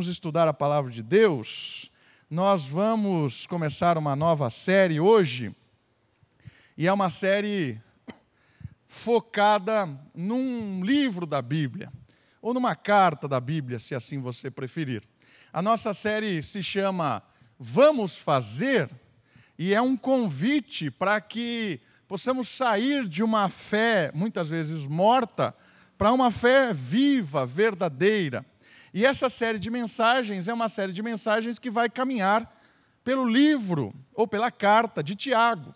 [0.00, 1.92] vamos estudar a palavra de Deus.
[2.30, 5.54] Nós vamos começar uma nova série hoje,
[6.74, 7.78] e é uma série
[8.88, 11.92] focada num livro da Bíblia,
[12.40, 15.02] ou numa carta da Bíblia, se assim você preferir.
[15.52, 17.22] A nossa série se chama
[17.58, 18.90] Vamos Fazer,
[19.58, 21.78] e é um convite para que
[22.08, 25.54] possamos sair de uma fé, muitas vezes morta,
[25.98, 28.46] para uma fé viva, verdadeira.
[28.92, 32.50] E essa série de mensagens é uma série de mensagens que vai caminhar
[33.04, 35.74] pelo livro ou pela carta de Tiago.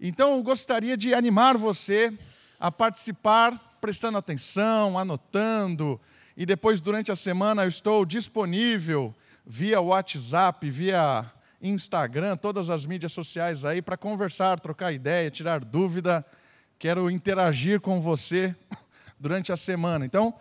[0.00, 2.12] Então, eu gostaria de animar você
[2.58, 6.00] a participar, prestando atenção, anotando,
[6.36, 11.30] e depois, durante a semana, eu estou disponível via WhatsApp, via
[11.60, 16.24] Instagram, todas as mídias sociais aí, para conversar, trocar ideia, tirar dúvida.
[16.78, 18.56] Quero interagir com você
[19.20, 20.06] durante a semana.
[20.06, 20.34] Então,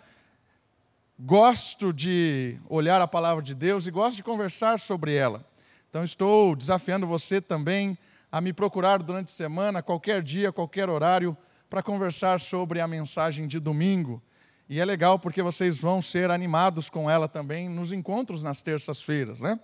[1.23, 5.45] gosto de olhar a palavra de Deus e gosto de conversar sobre ela.
[5.87, 7.95] Então, estou desafiando você também
[8.31, 11.37] a me procurar durante a semana, qualquer dia, qualquer horário,
[11.69, 14.21] para conversar sobre a mensagem de domingo.
[14.67, 19.41] E é legal porque vocês vão ser animados com ela também nos encontros nas terças-feiras,
[19.41, 19.59] né?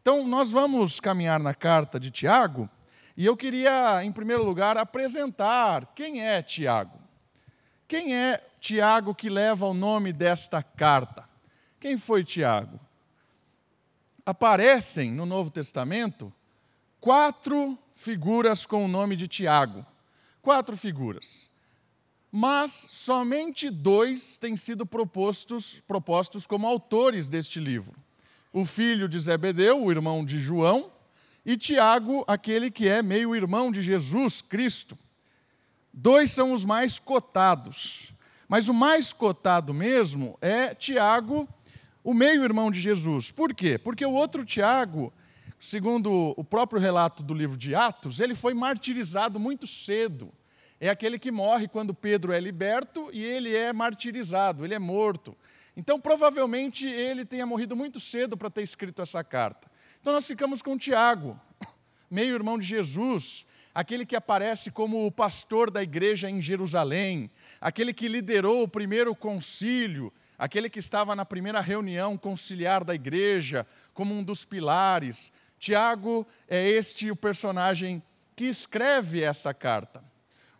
[0.00, 2.68] Então, nós vamos caminhar na carta de Tiago,
[3.14, 7.03] e eu queria, em primeiro lugar, apresentar quem é Tiago.
[7.96, 11.28] Quem é Tiago que leva o nome desta carta?
[11.78, 12.80] Quem foi Tiago?
[14.26, 16.32] Aparecem no Novo Testamento
[17.00, 19.86] quatro figuras com o nome de Tiago.
[20.42, 21.48] Quatro figuras.
[22.32, 27.94] Mas somente dois têm sido propostos, propostos como autores deste livro:
[28.52, 30.90] o filho de Zebedeu, o irmão de João,
[31.46, 34.98] e Tiago, aquele que é meio-irmão de Jesus Cristo.
[35.96, 38.12] Dois são os mais cotados.
[38.48, 41.48] Mas o mais cotado mesmo é Tiago,
[42.02, 43.30] o meio-irmão de Jesus.
[43.30, 43.78] Por quê?
[43.78, 45.12] Porque o outro Tiago,
[45.60, 50.32] segundo o próprio relato do livro de Atos, ele foi martirizado muito cedo.
[50.80, 55.36] É aquele que morre quando Pedro é liberto e ele é martirizado, ele é morto.
[55.76, 59.70] Então, provavelmente, ele tenha morrido muito cedo para ter escrito essa carta.
[60.00, 61.40] Então, nós ficamos com Tiago,
[62.10, 67.28] meio-irmão de Jesus, aquele que aparece como o pastor da igreja em Jerusalém,
[67.60, 73.66] aquele que liderou o primeiro concílio, aquele que estava na primeira reunião conciliar da igreja,
[73.92, 75.32] como um dos pilares.
[75.58, 78.02] Tiago é este o personagem
[78.36, 80.04] que escreve essa carta.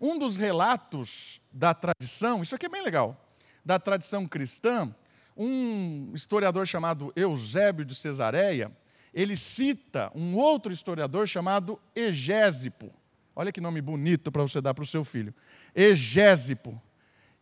[0.01, 3.17] Um dos relatos da tradição, isso aqui é bem legal,
[3.65, 4.95] da tradição cristã,
[5.37, 8.71] um historiador chamado Eusébio de Cesareia,
[9.13, 12.93] ele cita um outro historiador chamado Egésipo.
[13.37, 15.35] Olha que nome bonito para você dar para o seu filho.
[15.75, 16.81] Egésipo.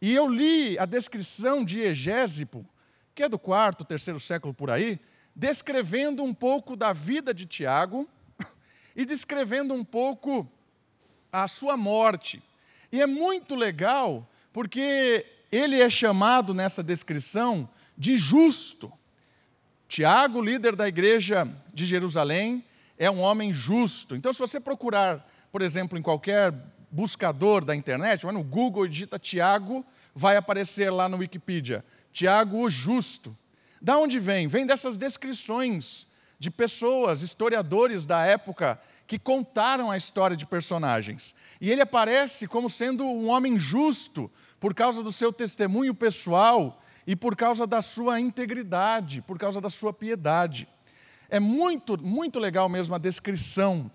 [0.01, 2.67] E eu li a descrição de Egésipo,
[3.15, 4.99] que é do quarto, terceiro século por aí,
[5.35, 8.09] descrevendo um pouco da vida de Tiago
[8.97, 10.51] e descrevendo um pouco
[11.31, 12.43] a sua morte.
[12.91, 18.93] E é muito legal porque ele é chamado nessa descrição de justo.
[19.87, 22.65] Tiago, líder da igreja de Jerusalém,
[22.99, 24.17] é um homem justo.
[24.17, 26.55] Então, se você procurar por exemplo, em qualquer
[26.91, 31.85] buscador da internet, vai no Google e digita Tiago, vai aparecer lá no Wikipedia.
[32.11, 33.37] Tiago o Justo.
[33.81, 34.49] Da onde vem?
[34.49, 36.09] Vem dessas descrições
[36.39, 41.35] de pessoas, historiadores da época, que contaram a história de personagens.
[41.61, 47.15] E ele aparece como sendo um homem justo, por causa do seu testemunho pessoal e
[47.15, 50.67] por causa da sua integridade, por causa da sua piedade.
[51.29, 53.91] É muito, muito legal mesmo a descrição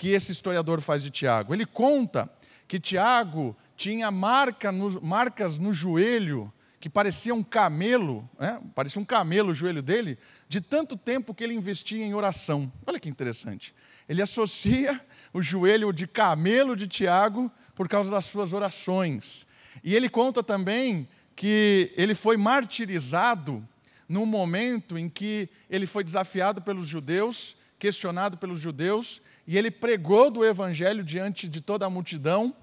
[0.00, 1.52] que esse historiador faz de Tiago.
[1.52, 2.26] Ele conta
[2.66, 6.50] que Tiago tinha marca no, marcas no joelho
[6.80, 8.58] que parecia um camelo, né?
[8.74, 10.16] parecia um camelo o joelho dele,
[10.48, 12.72] de tanto tempo que ele investia em oração.
[12.86, 13.74] Olha que interessante.
[14.08, 14.98] Ele associa
[15.34, 19.46] o joelho de camelo de Tiago por causa das suas orações.
[19.84, 21.06] E ele conta também
[21.36, 23.62] que ele foi martirizado
[24.08, 30.30] no momento em que ele foi desafiado pelos judeus, questionado pelos judeus, e ele pregou
[30.30, 32.54] do evangelho diante de toda a multidão,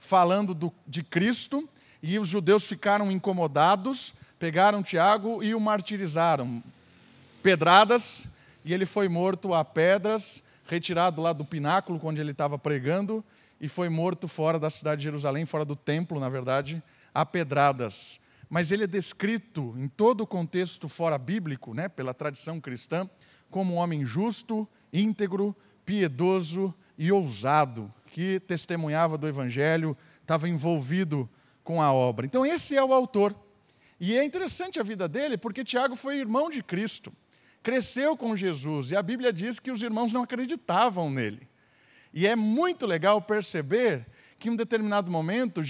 [0.00, 1.66] falando do, de Cristo,
[2.02, 6.62] e os judeus ficaram incomodados, pegaram Tiago e o martirizaram.
[7.42, 8.26] Pedradas,
[8.64, 13.24] e ele foi morto a pedras, retirado lá do pináculo onde ele estava pregando,
[13.60, 16.82] e foi morto fora da cidade de Jerusalém, fora do templo, na verdade,
[17.14, 18.20] a pedradas.
[18.50, 23.08] Mas ele é descrito em todo o contexto fora bíblico, né, pela tradição cristã,
[23.50, 25.54] como um homem justo, íntegro,
[25.84, 31.28] piedoso e ousado, que testemunhava do Evangelho, estava envolvido
[31.62, 32.24] com a obra.
[32.26, 33.34] Então, esse é o autor.
[34.00, 37.12] E é interessante a vida dele, porque Tiago foi irmão de Cristo.
[37.64, 41.48] cresceu com Jesus e a Bíblia diz que os irmãos não acreditavam nele.
[42.12, 44.06] E é muito legal perceber
[44.38, 45.62] que em um determinado momento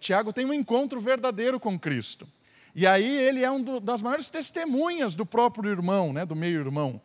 [0.00, 2.26] Tiago tem um encontro verdadeiro com Cristo.
[2.74, 7.00] E aí ele é uma das maiores testemunhas do próprio irmão, né, do meio-irmão,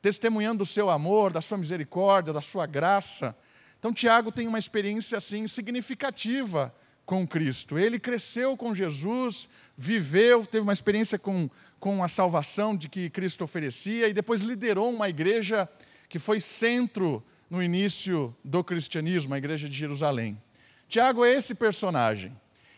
[0.00, 3.36] testemunhando o seu amor, da sua misericórdia, da sua graça.
[3.78, 6.74] Então Tiago tem uma experiência assim significativa
[7.04, 7.78] com Cristo.
[7.78, 13.42] Ele cresceu com Jesus, viveu, teve uma experiência com, com a salvação de que Cristo
[13.42, 15.68] oferecia e depois liderou uma igreja
[16.08, 20.40] que foi centro no início do cristianismo, a igreja de Jerusalém.
[20.88, 22.32] Tiago é esse personagem.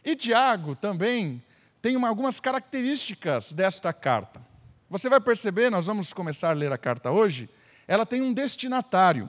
[0.05, 1.43] E Tiago também
[1.82, 4.40] tem uma, algumas características desta carta.
[4.88, 7.50] Você vai perceber, nós vamos começar a ler a carta hoje,
[7.88, 9.29] ela tem um destinatário.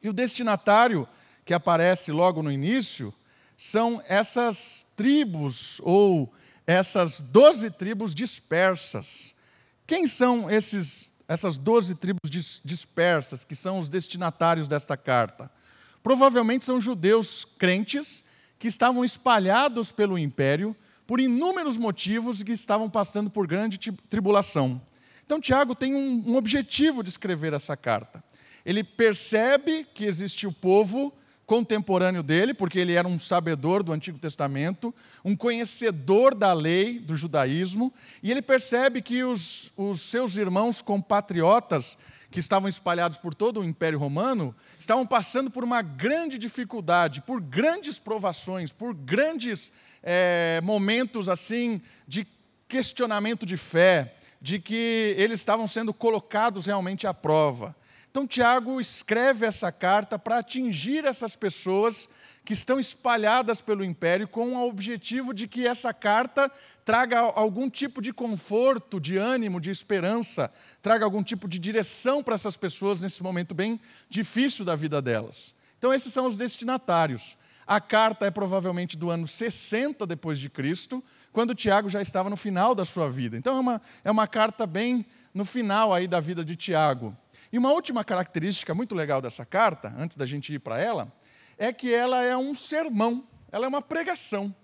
[0.00, 1.08] E o destinatário
[1.44, 3.12] que aparece logo no início
[3.58, 6.32] são essas tribos ou
[6.64, 9.34] essas doze tribos dispersas.
[9.84, 12.30] Quem são esses, essas doze tribos
[12.64, 15.50] dispersas que são os destinatários desta carta?
[16.00, 18.24] Provavelmente são judeus crentes
[18.58, 20.76] que estavam espalhados pelo império,
[21.12, 23.78] por inúmeros motivos e que estavam passando por grande
[24.08, 24.80] tribulação.
[25.22, 28.24] Então, Tiago tem um, um objetivo de escrever essa carta.
[28.64, 31.12] Ele percebe que existe o povo
[31.44, 37.14] contemporâneo dele, porque ele era um sabedor do Antigo Testamento, um conhecedor da lei do
[37.14, 37.92] judaísmo,
[38.22, 41.98] e ele percebe que os, os seus irmãos compatriotas
[42.32, 47.40] que estavam espalhados por todo o Império Romano, estavam passando por uma grande dificuldade, por
[47.40, 49.70] grandes provações, por grandes
[50.02, 52.26] é, momentos assim de
[52.66, 57.76] questionamento de fé, de que eles estavam sendo colocados realmente à prova.
[58.12, 62.06] Então, Tiago escreve essa carta para atingir essas pessoas
[62.44, 66.52] que estão espalhadas pelo império com o objetivo de que essa carta
[66.84, 72.34] traga algum tipo de conforto, de ânimo, de esperança, traga algum tipo de direção para
[72.34, 73.80] essas pessoas nesse momento bem
[74.10, 75.54] difícil da vida delas.
[75.78, 77.38] Então esses são os destinatários.
[77.66, 82.36] A carta é provavelmente do ano 60 depois de Cristo, quando Tiago já estava no
[82.36, 83.38] final da sua vida.
[83.38, 87.16] Então é uma, é uma carta bem no final aí da vida de Tiago.
[87.52, 91.12] E uma última característica muito legal dessa carta, antes da gente ir para ela,
[91.58, 94.54] é que ela é um sermão, ela é uma pregação.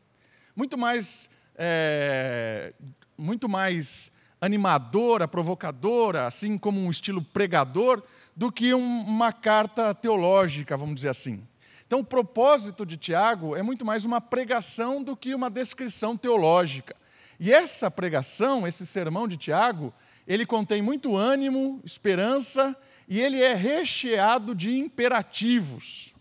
[0.56, 2.72] Muito mais, é,
[3.16, 8.02] muito mais animadora, provocadora, assim como um estilo pregador,
[8.34, 11.46] do que um, uma carta teológica, vamos dizer assim.
[11.86, 16.96] Então, o propósito de Tiago é muito mais uma pregação do que uma descrição teológica.
[17.38, 19.92] E essa pregação, esse sermão de Tiago,
[20.28, 22.76] ele contém muito ânimo, esperança
[23.08, 26.14] e ele é recheado de imperativos.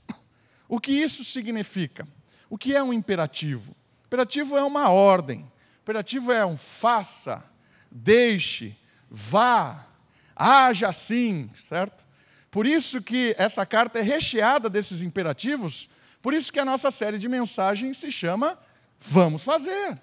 [0.70, 2.08] O que isso significa?
[2.50, 3.76] O que é um imperativo?
[4.06, 5.46] Imperativo é uma ordem.
[5.82, 7.44] Imperativo é um faça,
[7.92, 8.78] deixe,
[9.12, 9.86] vá,
[10.34, 12.06] haja assim, certo?
[12.50, 15.90] Por isso que essa carta é recheada desses imperativos,
[16.22, 18.58] por isso que a nossa série de mensagens se chama
[19.00, 20.02] Vamos fazer.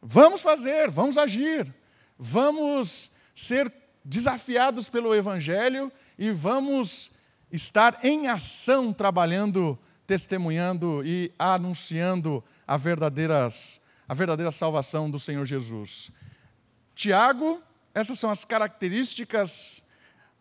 [0.00, 1.72] Vamos fazer, vamos agir.
[2.18, 3.72] Vamos ser
[4.04, 7.12] desafiados pelo evangelho e vamos
[7.52, 16.10] estar em ação trabalhando, testemunhando e anunciando a, verdadeiras, a verdadeira salvação do Senhor Jesus.
[16.96, 17.62] Tiago,
[17.94, 19.84] essas são as características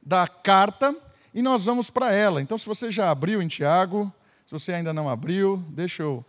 [0.01, 0.95] da carta
[1.35, 2.41] e nós vamos para ela.
[2.41, 4.11] Então, se você já abriu em Tiago,
[4.43, 6.25] se você ainda não abriu, deixa eu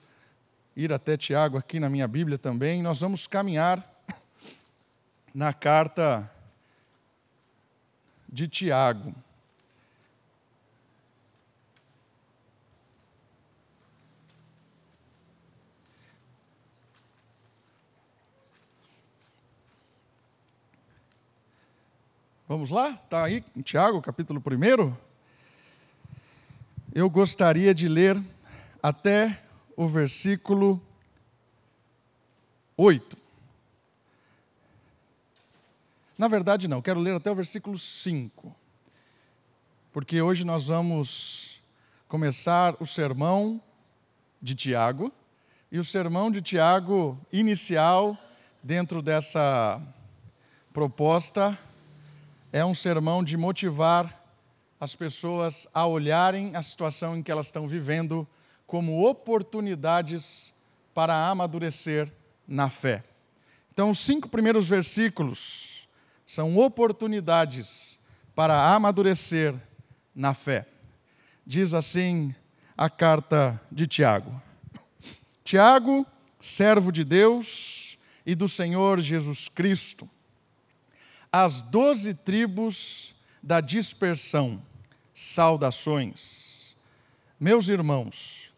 [0.76, 2.82] ir até Tiago aqui na minha Bíblia também.
[2.82, 3.82] Nós vamos caminhar
[5.32, 6.30] na carta
[8.28, 9.14] de Tiago.
[22.48, 22.92] Vamos lá?
[22.92, 24.96] Está aí em Tiago, capítulo 1.
[26.94, 28.18] Eu gostaria de ler
[28.82, 29.42] até
[29.76, 30.80] o versículo
[32.76, 33.27] 8.
[36.18, 38.52] Na verdade, não, quero ler até o versículo 5.
[39.92, 41.62] Porque hoje nós vamos
[42.08, 43.62] começar o sermão
[44.42, 45.12] de Tiago.
[45.70, 48.18] E o sermão de Tiago, inicial,
[48.60, 49.80] dentro dessa
[50.72, 51.56] proposta,
[52.52, 54.20] é um sermão de motivar
[54.80, 58.26] as pessoas a olharem a situação em que elas estão vivendo
[58.66, 60.52] como oportunidades
[60.92, 62.12] para amadurecer
[62.44, 63.04] na fé.
[63.72, 65.77] Então, os cinco primeiros versículos
[66.28, 67.98] são oportunidades
[68.34, 69.54] para amadurecer
[70.14, 70.68] na fé.
[71.46, 72.34] Diz assim
[72.76, 74.38] a carta de Tiago.
[75.42, 76.06] Tiago,
[76.38, 80.06] servo de Deus e do Senhor Jesus Cristo
[81.32, 84.62] As doze tribos da dispersão,
[85.14, 86.76] saudações.
[87.40, 88.52] Meus irmãos,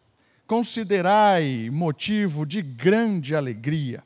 [0.45, 4.03] considerai motivo de grande alegria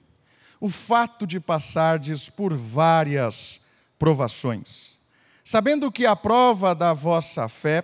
[0.59, 3.59] o fato de passardes por várias
[3.97, 4.99] provações,
[5.43, 7.83] sabendo que a prova da vossa fé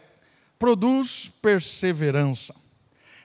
[0.57, 2.53] produz perseverança.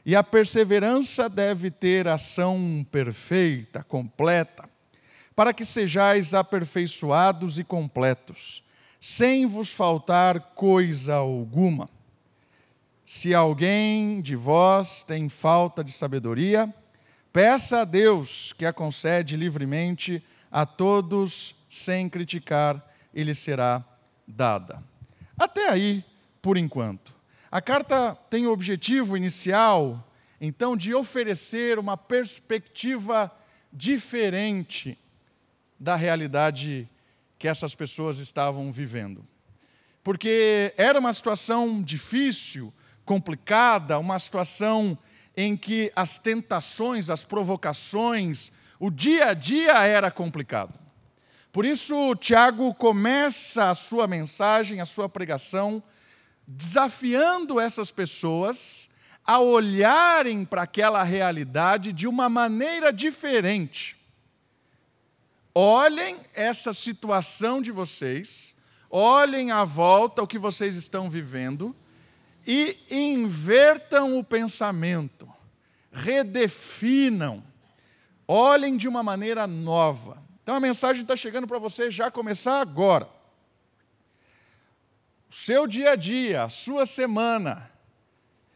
[0.04, 4.68] E a perseverança deve ter ação perfeita, completa,
[5.34, 8.62] para que sejais aperfeiçoados e completos,
[9.00, 11.90] sem vos faltar coisa alguma.
[13.04, 16.72] Se alguém de vós tem falta de sabedoria,
[17.36, 23.84] peça a Deus que a concede livremente a todos, sem criticar, e lhe será
[24.26, 24.82] dada.
[25.38, 26.02] Até aí,
[26.40, 27.14] por enquanto.
[27.50, 33.30] A carta tem o objetivo inicial, então, de oferecer uma perspectiva
[33.70, 34.98] diferente
[35.78, 36.88] da realidade
[37.38, 39.22] que essas pessoas estavam vivendo.
[40.02, 42.72] Porque era uma situação difícil,
[43.04, 44.96] complicada, uma situação
[45.36, 48.50] em que as tentações, as provocações,
[48.80, 50.72] o dia a dia era complicado.
[51.52, 55.82] Por isso, Tiago começa a sua mensagem, a sua pregação,
[56.46, 58.88] desafiando essas pessoas
[59.24, 63.96] a olharem para aquela realidade de uma maneira diferente.
[65.54, 68.54] Olhem essa situação de vocês,
[68.90, 71.74] olhem à volta o que vocês estão vivendo
[72.46, 75.28] e invertam o pensamento,
[75.90, 77.42] redefinam,
[78.28, 80.22] olhem de uma maneira nova.
[80.42, 83.08] Então a mensagem está chegando para você já começar agora.
[85.28, 87.68] O seu dia a dia, a sua semana.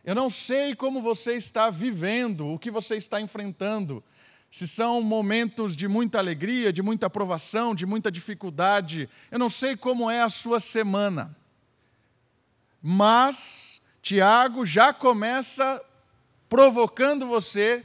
[0.05, 4.05] Eu não sei como você está vivendo, o que você está enfrentando.
[4.49, 9.09] Se são momentos de muita alegria, de muita aprovação, de muita dificuldade.
[9.31, 11.37] Eu não sei como é a sua semana.
[12.83, 15.83] Mas Tiago já começa
[16.49, 17.85] provocando você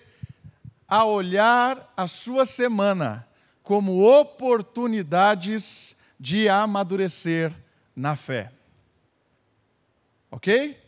[0.88, 3.28] a olhar a sua semana
[3.62, 7.52] como oportunidades de amadurecer
[7.96, 8.52] na fé.
[10.32, 10.80] Ok?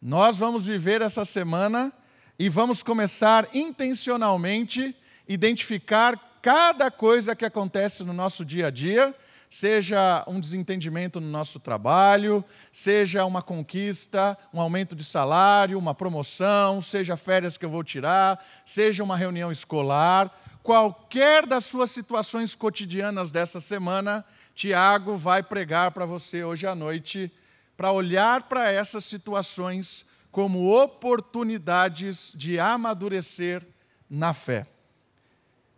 [0.00, 1.92] Nós vamos viver essa semana
[2.38, 9.14] e vamos começar intencionalmente identificar cada coisa que acontece no nosso dia a dia
[9.48, 16.82] seja um desentendimento no nosso trabalho, seja uma conquista, um aumento de salário, uma promoção,
[16.82, 20.30] seja férias que eu vou tirar, seja uma reunião escolar,
[20.62, 24.24] qualquer das suas situações cotidianas dessa semana,
[24.54, 27.32] Tiago vai pregar para você hoje à noite,
[27.76, 33.66] para olhar para essas situações como oportunidades de amadurecer
[34.10, 34.66] na fé.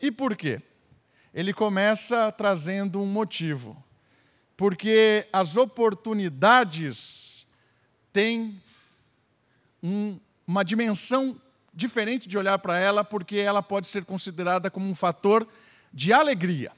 [0.01, 0.63] E por quê?
[1.35, 3.83] Ele começa trazendo um motivo.
[4.57, 7.47] Porque as oportunidades
[8.13, 8.61] têm
[9.83, 11.41] um, uma dimensão
[11.73, 15.47] diferente de olhar para ela, porque ela pode ser considerada como um fator
[15.93, 16.73] de alegria.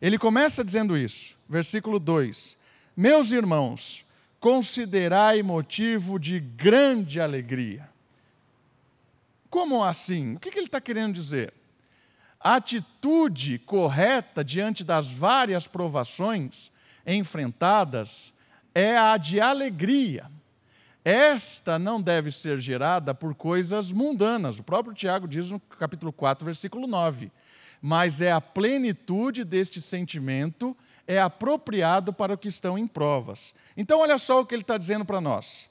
[0.00, 2.56] Ele começa dizendo isso, versículo 2:
[2.96, 4.04] Meus irmãos,
[4.40, 7.88] considerai motivo de grande alegria.
[9.48, 10.34] Como assim?
[10.34, 11.54] O que ele está querendo dizer?
[12.42, 16.72] A atitude correta diante das várias provações
[17.06, 18.34] enfrentadas
[18.74, 20.28] é a de alegria.
[21.04, 24.58] Esta não deve ser gerada por coisas mundanas.
[24.58, 27.30] O próprio Tiago diz no capítulo 4, versículo 9.
[27.80, 33.54] Mas é a plenitude deste sentimento, é apropriado para o que estão em provas.
[33.76, 35.68] Então, olha só o que ele está dizendo para nós.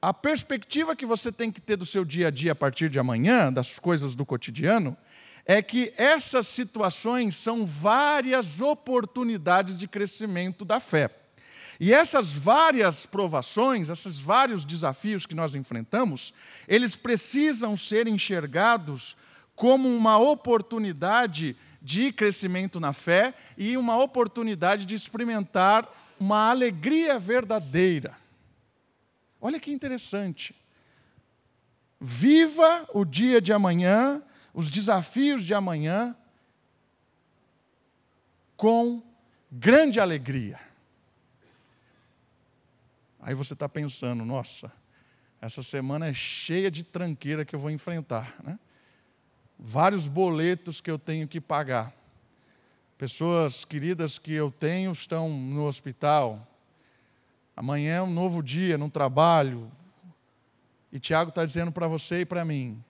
[0.00, 2.98] A perspectiva que você tem que ter do seu dia a dia a partir de
[2.98, 4.96] amanhã, das coisas do cotidiano,
[5.46, 11.10] é que essas situações são várias oportunidades de crescimento da fé.
[11.78, 16.32] E essas várias provações, esses vários desafios que nós enfrentamos,
[16.68, 19.16] eles precisam ser enxergados
[19.54, 25.86] como uma oportunidade de crescimento na fé e uma oportunidade de experimentar
[26.18, 28.16] uma alegria verdadeira.
[29.40, 30.54] Olha que interessante.
[32.00, 34.22] Viva o dia de amanhã
[34.54, 36.16] os desafios de amanhã
[38.56, 39.02] com
[39.50, 40.60] grande alegria.
[43.20, 44.72] Aí você está pensando, nossa,
[45.40, 48.36] essa semana é cheia de tranqueira que eu vou enfrentar.
[48.42, 48.58] Né?
[49.58, 51.92] Vários boletos que eu tenho que pagar.
[52.96, 56.46] Pessoas queridas que eu tenho estão no hospital.
[57.56, 59.70] Amanhã é um novo dia no trabalho.
[60.92, 62.82] E Tiago está dizendo para você e para mim: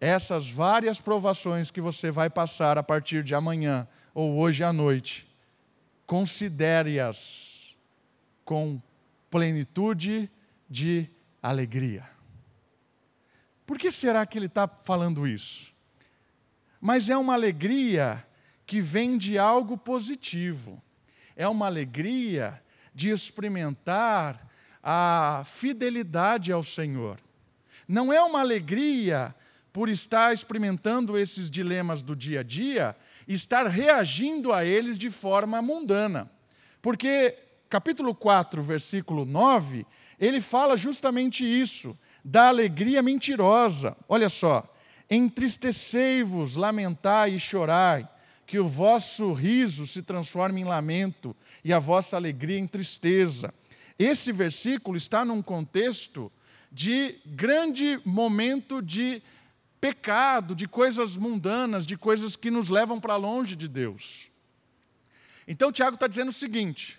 [0.00, 5.26] essas várias provações que você vai passar a partir de amanhã ou hoje à noite
[6.06, 7.76] considere-as
[8.44, 8.80] com
[9.28, 10.30] plenitude
[10.68, 11.10] de
[11.42, 12.08] alegria.
[13.66, 15.74] Por que será que ele está falando isso?
[16.80, 18.24] Mas é uma alegria
[18.64, 20.80] que vem de algo positivo.
[21.34, 22.62] É uma alegria
[22.94, 24.48] de experimentar
[24.82, 27.18] a fidelidade ao Senhor.
[27.88, 29.34] Não é uma alegria
[29.76, 32.96] por estar experimentando esses dilemas do dia a dia,
[33.28, 36.30] estar reagindo a eles de forma mundana.
[36.80, 37.36] Porque
[37.68, 39.86] capítulo 4, versículo 9,
[40.18, 43.94] ele fala justamente isso, da alegria mentirosa.
[44.08, 44.66] Olha só,
[45.10, 48.08] entristecei-vos, lamentai e chorai,
[48.46, 53.52] que o vosso riso se transforme em lamento e a vossa alegria em tristeza.
[53.98, 56.32] Esse versículo está num contexto
[56.72, 59.22] de grande momento de
[59.80, 64.30] pecado, de coisas mundanas, de coisas que nos levam para longe de Deus.
[65.46, 66.98] Então, Tiago está dizendo o seguinte: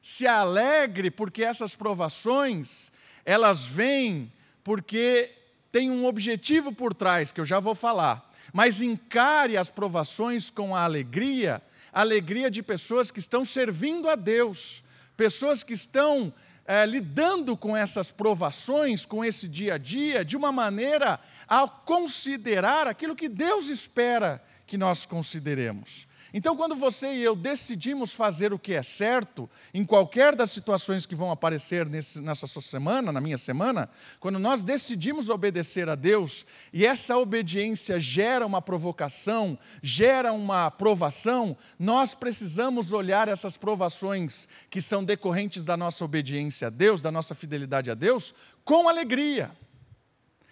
[0.00, 2.92] se alegre porque essas provações,
[3.24, 5.30] elas vêm porque
[5.70, 8.32] tem um objetivo por trás, que eu já vou falar.
[8.52, 14.14] Mas encare as provações com a alegria, a alegria de pessoas que estão servindo a
[14.14, 14.82] Deus,
[15.16, 16.32] pessoas que estão
[16.66, 22.86] é, lidando com essas provações, com esse dia a dia, de uma maneira a considerar
[22.86, 26.06] aquilo que Deus espera que nós consideremos.
[26.36, 31.06] Então, quando você e eu decidimos fazer o que é certo, em qualquer das situações
[31.06, 33.88] que vão aparecer nesse, nessa sua semana, na minha semana,
[34.18, 41.56] quando nós decidimos obedecer a Deus e essa obediência gera uma provocação, gera uma provação,
[41.78, 47.32] nós precisamos olhar essas provações que são decorrentes da nossa obediência a Deus, da nossa
[47.32, 49.52] fidelidade a Deus, com alegria.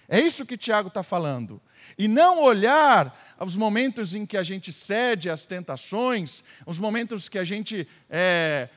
[0.08, 1.60] É isso que Tiago está falando.
[1.96, 7.38] E não olhar os momentos em que a gente cede às tentações, os momentos que
[7.38, 8.68] a gente é,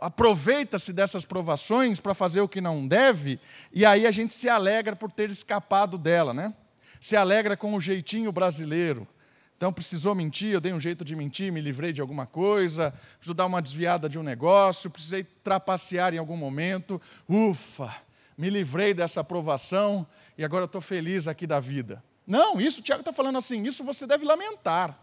[0.00, 3.40] aproveita-se dessas provações para fazer o que não deve,
[3.72, 6.52] e aí a gente se alegra por ter escapado dela, né?
[7.00, 9.08] Se alegra com o jeitinho brasileiro.
[9.56, 13.34] Então precisou mentir, eu dei um jeito de mentir, me livrei de alguma coisa, preciso
[13.34, 17.00] dar uma desviada de um negócio, precisei trapacear em algum momento.
[17.28, 17.94] Ufa!
[18.36, 22.02] Me livrei dessa aprovação e agora estou feliz aqui da vida.
[22.26, 24.98] Não, isso Tiago está falando assim, isso você deve lamentar.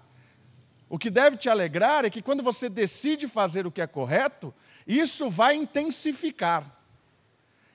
[0.90, 4.54] O que deve te alegrar é que quando você decide fazer o que é correto,
[4.86, 6.80] isso vai intensificar.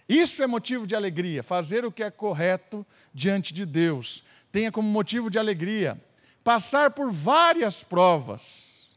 [0.09, 4.23] Isso é motivo de alegria, fazer o que é correto diante de Deus.
[4.53, 6.01] Tenha como motivo de alegria
[6.45, 8.97] passar por várias provas.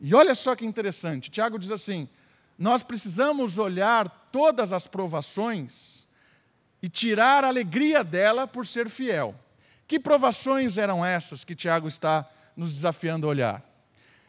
[0.00, 2.08] E olha só que interessante, Tiago diz assim:
[2.58, 6.06] nós precisamos olhar todas as provações
[6.82, 9.34] e tirar a alegria dela por ser fiel.
[9.86, 13.72] Que provações eram essas que Tiago está nos desafiando a olhar?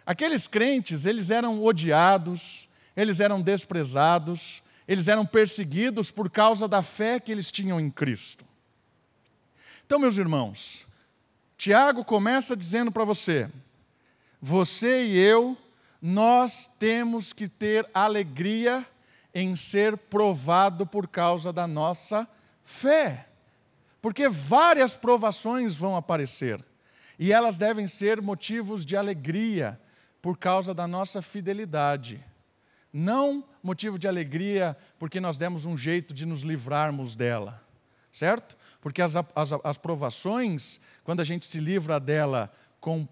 [0.05, 7.19] Aqueles crentes, eles eram odiados, eles eram desprezados, eles eram perseguidos por causa da fé
[7.19, 8.45] que eles tinham em Cristo.
[9.85, 10.85] Então, meus irmãos,
[11.57, 13.49] Tiago começa dizendo para você:
[14.41, 15.57] você e eu
[16.05, 18.85] nós temos que ter alegria
[19.33, 22.27] em ser provado por causa da nossa
[22.61, 23.29] fé.
[24.01, 26.61] Porque várias provações vão aparecer
[27.17, 29.79] e elas devem ser motivos de alegria
[30.21, 32.21] por causa da nossa fidelidade.
[32.91, 37.63] Não motivo de alegria porque nós demos um jeito de nos livrarmos dela,
[38.11, 38.57] certo?
[38.81, 43.07] Porque as, as, as provações, quando a gente se livra dela com,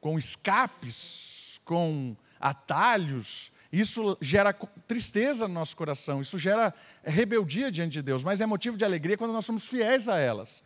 [0.00, 1.33] com escapes,
[1.64, 4.52] com atalhos, isso gera
[4.86, 6.72] tristeza no nosso coração, isso gera
[7.02, 10.62] rebeldia diante de Deus, mas é motivo de alegria quando nós somos fiéis a elas,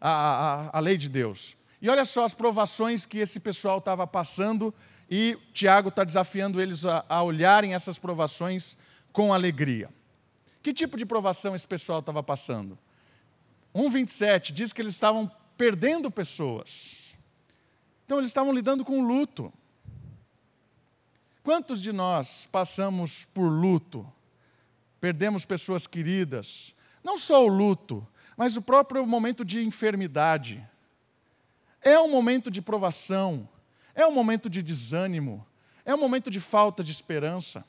[0.00, 1.56] a, a, a lei de Deus.
[1.80, 4.74] E olha só as provações que esse pessoal estava passando,
[5.08, 8.76] e Tiago está desafiando eles a, a olharem essas provações
[9.12, 9.88] com alegria.
[10.62, 12.76] Que tipo de provação esse pessoal estava passando?
[13.74, 17.14] 1,27 diz que eles estavam perdendo pessoas.
[18.04, 19.52] Então, eles estavam lidando com luto.
[21.48, 24.06] Quantos de nós passamos por luto?
[25.00, 26.74] Perdemos pessoas queridas.
[27.02, 28.06] Não só o luto,
[28.36, 30.62] mas o próprio momento de enfermidade.
[31.80, 33.48] É um momento de provação,
[33.94, 35.42] é um momento de desânimo,
[35.86, 37.64] é um momento de falta de esperança.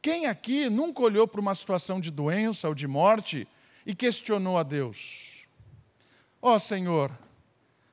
[0.00, 3.46] Quem aqui nunca olhou para uma situação de doença ou de morte
[3.84, 5.46] e questionou a Deus?
[6.40, 7.12] Ó oh, Senhor,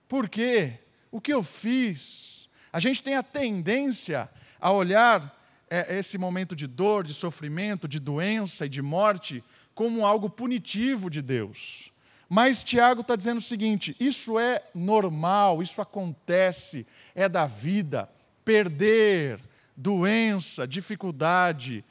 [0.08, 0.80] por quê?
[1.12, 2.37] O que eu fiz?
[2.72, 5.36] A gente tem a tendência a olhar
[5.70, 11.10] é, esse momento de dor, de sofrimento, de doença e de morte como algo punitivo
[11.10, 11.92] de Deus.
[12.30, 18.10] Mas Tiago está dizendo o seguinte: isso é normal, isso acontece, é da vida.
[18.44, 19.42] perder,
[19.76, 21.84] doença, dificuldade,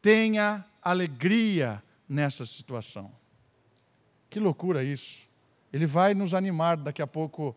[0.00, 3.12] tenha alegria nessa situação.
[4.30, 5.28] Que loucura isso.
[5.70, 7.54] Ele vai nos animar daqui a pouco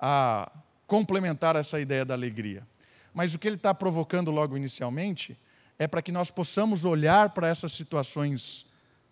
[0.00, 0.50] a
[0.90, 2.66] complementar essa ideia da alegria.
[3.14, 5.38] Mas o que ele está provocando logo inicialmente
[5.78, 8.66] é para que nós possamos olhar para essas situações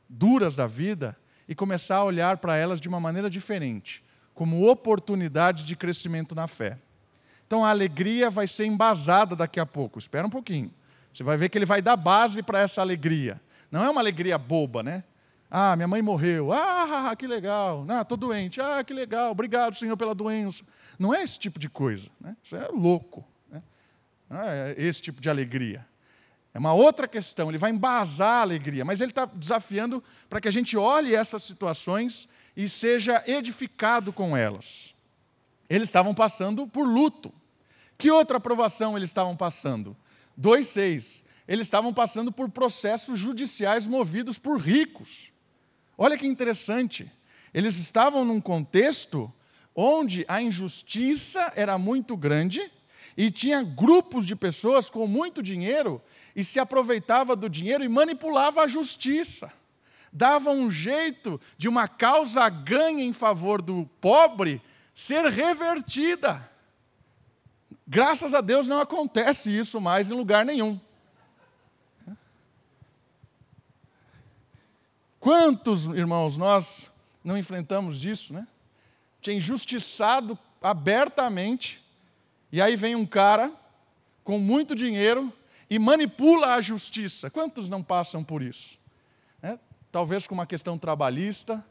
[0.08, 1.16] duras da vida
[1.48, 4.02] e começar a olhar para elas de uma maneira diferente,
[4.34, 6.76] como oportunidades de crescimento na fé.
[7.46, 10.00] Então a alegria vai ser embasada daqui a pouco.
[10.00, 10.72] Espera um pouquinho.
[11.12, 13.40] Você vai ver que ele vai dar base para essa alegria.
[13.70, 15.04] Não é uma alegria boba, né?
[15.50, 16.52] Ah, minha mãe morreu.
[16.52, 17.86] Ah, que legal.
[17.88, 18.60] Ah, estou doente.
[18.60, 19.30] Ah, que legal.
[19.30, 20.62] Obrigado, Senhor, pela doença.
[20.98, 22.08] Não é esse tipo de coisa.
[22.20, 22.36] Né?
[22.42, 23.24] Isso é louco.
[23.50, 23.62] Né?
[24.28, 25.86] Não é esse tipo de alegria.
[26.52, 27.48] É uma outra questão.
[27.48, 31.42] Ele vai embasar a alegria, mas ele está desafiando para que a gente olhe essas
[31.44, 34.94] situações e seja edificado com elas.
[35.68, 37.32] Eles estavam passando por luto.
[37.96, 39.96] Que outra aprovação eles estavam passando?
[40.38, 41.24] 2,6.
[41.46, 45.32] Eles estavam passando por processos judiciais movidos por ricos.
[46.00, 47.10] Olha que interessante.
[47.52, 49.32] Eles estavam num contexto
[49.74, 52.70] onde a injustiça era muito grande
[53.16, 56.00] e tinha grupos de pessoas com muito dinheiro
[56.36, 59.52] e se aproveitava do dinheiro e manipulava a justiça.
[60.12, 64.62] Dava um jeito de uma causa ganha em favor do pobre
[64.94, 66.48] ser revertida.
[67.86, 70.80] Graças a Deus não acontece isso mais em lugar nenhum.
[75.20, 76.90] Quantos, irmãos, nós
[77.24, 78.46] não enfrentamos disso, né?
[79.20, 81.84] Tinha injustiçado abertamente,
[82.52, 83.52] e aí vem um cara
[84.22, 85.32] com muito dinheiro
[85.68, 87.30] e manipula a justiça.
[87.30, 88.78] Quantos não passam por isso?
[89.42, 89.58] É,
[89.90, 91.64] talvez com uma questão trabalhista,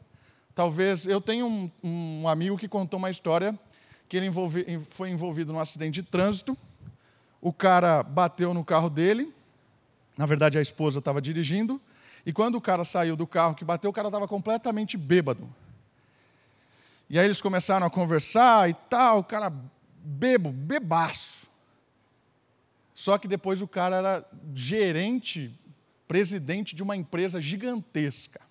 [0.54, 1.06] talvez.
[1.06, 3.58] Eu tenho um, um amigo que contou uma história
[4.08, 4.30] que ele
[4.88, 6.56] foi envolvido num acidente de trânsito.
[7.40, 9.32] O cara bateu no carro dele,
[10.16, 11.80] na verdade a esposa estava dirigindo,
[12.28, 15.48] e quando o cara saiu do carro que bateu, o cara estava completamente bêbado.
[17.08, 19.50] E aí eles começaram a conversar e tal, o cara
[20.04, 21.48] bebo, bebaço.
[22.92, 25.58] Só que depois o cara era gerente,
[26.06, 28.42] presidente de uma empresa gigantesca.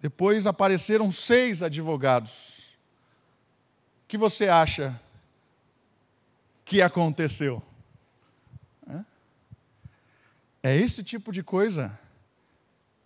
[0.00, 2.70] Depois apareceram seis advogados.
[4.04, 4.98] O que você acha
[6.64, 7.62] que aconteceu?
[10.62, 12.00] É esse tipo de coisa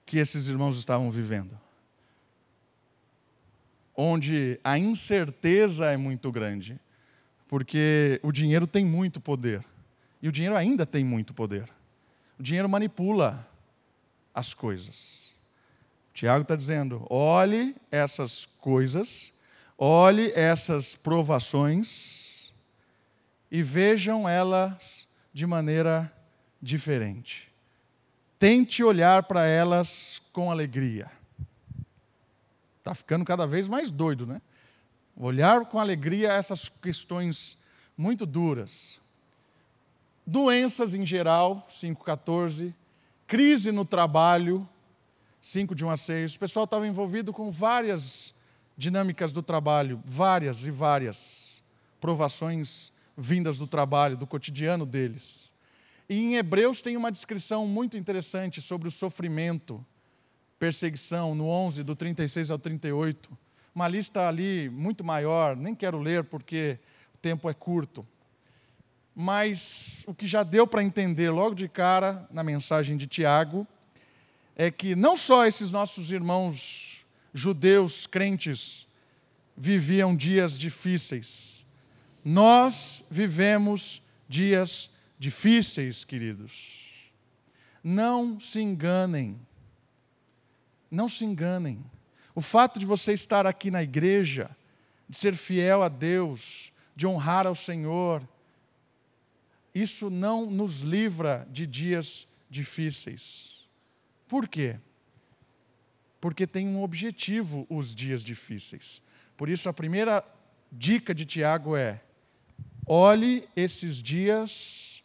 [0.07, 1.59] que esses irmãos estavam vivendo.
[3.95, 6.79] Onde a incerteza é muito grande,
[7.49, 9.64] porque o dinheiro tem muito poder.
[10.23, 11.69] E o dinheiro ainda tem muito poder.
[12.38, 13.47] O dinheiro manipula
[14.33, 15.27] as coisas.
[16.12, 19.33] Tiago está dizendo: olhe essas coisas,
[19.77, 22.53] olhe essas provações
[23.51, 26.12] e vejam elas de maneira
[26.61, 27.51] diferente.
[28.48, 31.11] Tente olhar para elas com alegria.
[32.78, 34.40] Está ficando cada vez mais doido, né?
[35.16, 37.59] Olhar com alegria essas questões
[37.98, 39.00] muito duras.
[40.24, 42.72] Doenças em geral, 5,14.
[43.26, 44.64] Crise no trabalho,
[45.42, 46.37] 5 de 1 a 6.
[46.37, 48.32] O pessoal estava envolvido com várias
[48.76, 51.61] dinâmicas do trabalho, várias e várias
[52.00, 55.52] provações vindas do trabalho, do cotidiano deles.
[56.09, 59.85] E em Hebreus tem uma descrição muito interessante sobre o sofrimento,
[60.59, 63.29] perseguição, no 11, do 36 ao 38.
[63.75, 66.79] Uma lista ali muito maior, nem quero ler porque
[67.14, 68.07] o tempo é curto.
[69.14, 73.66] Mas o que já deu para entender logo de cara na mensagem de Tiago
[74.55, 78.87] é que não só esses nossos irmãos judeus crentes
[79.57, 81.66] viviam dias difíceis,
[82.25, 87.11] nós vivemos dias difíceis difíceis, queridos.
[87.83, 89.40] Não se enganem.
[90.90, 91.85] Não se enganem.
[92.35, 94.55] O fato de você estar aqui na igreja,
[95.09, 98.26] de ser fiel a Deus, de honrar ao Senhor,
[99.74, 103.66] isso não nos livra de dias difíceis.
[104.26, 104.79] Por quê?
[106.20, 109.02] Porque tem um objetivo os dias difíceis.
[109.37, 110.24] Por isso, a primeira
[110.72, 112.02] dica de Tiago é:
[112.87, 114.95] olhe esses dias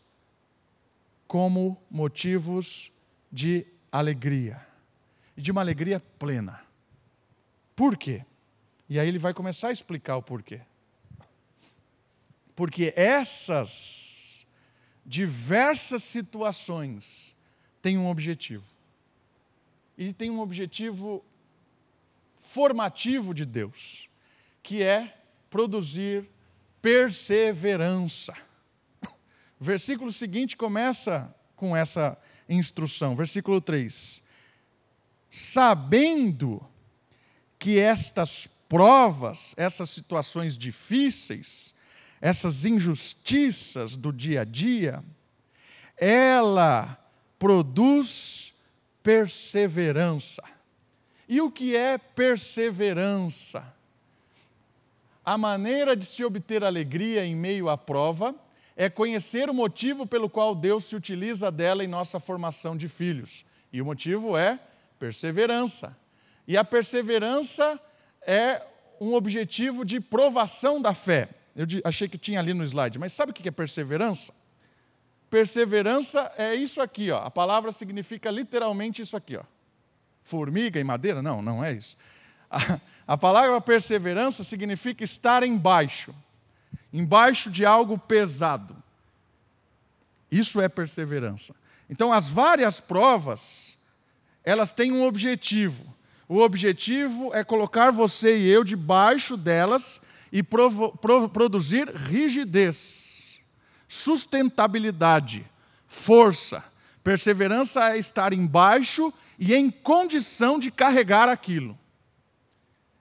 [1.31, 2.91] como motivos
[3.31, 4.67] de alegria.
[5.37, 6.61] E de uma alegria plena.
[7.73, 8.25] Por quê?
[8.89, 10.59] E aí ele vai começar a explicar o porquê.
[12.53, 14.45] Porque essas
[15.05, 17.33] diversas situações
[17.81, 18.65] têm um objetivo.
[19.97, 21.23] E tem um objetivo
[22.39, 24.09] formativo de Deus,
[24.61, 25.17] que é
[25.49, 26.29] produzir
[26.81, 28.35] perseverança.
[29.63, 32.17] Versículo seguinte começa com essa
[32.49, 34.23] instrução, versículo 3.
[35.29, 36.67] Sabendo
[37.59, 41.75] que estas provas, essas situações difíceis,
[42.19, 45.03] essas injustiças do dia a dia,
[45.95, 46.97] ela
[47.37, 48.55] produz
[49.03, 50.41] perseverança.
[51.29, 53.63] E o que é perseverança?
[55.23, 58.35] A maneira de se obter alegria em meio à prova
[58.75, 63.45] é conhecer o motivo pelo qual Deus se utiliza dela em nossa formação de filhos.
[63.71, 64.59] E o motivo é
[64.97, 65.97] perseverança.
[66.47, 67.79] E a perseverança
[68.21, 68.65] é
[68.99, 71.29] um objetivo de provação da fé.
[71.55, 74.33] Eu achei que tinha ali no slide, mas sabe o que é perseverança?
[75.29, 77.23] Perseverança é isso aqui, ó.
[77.23, 79.43] A palavra significa literalmente isso aqui, ó.
[80.23, 81.21] Formiga e madeira?
[81.21, 81.97] Não, não é isso.
[82.49, 86.13] A, a palavra perseverança significa estar embaixo
[86.91, 88.75] embaixo de algo pesado.
[90.31, 91.53] Isso é perseverança.
[91.89, 93.77] Então, as várias provas,
[94.43, 95.93] elas têm um objetivo.
[96.27, 99.99] O objetivo é colocar você e eu debaixo delas
[100.31, 103.41] e provo, pro, produzir rigidez,
[103.87, 105.45] sustentabilidade,
[105.85, 106.63] força.
[107.03, 111.77] Perseverança é estar embaixo e em condição de carregar aquilo.